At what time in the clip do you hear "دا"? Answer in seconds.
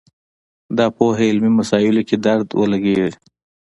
0.77-0.85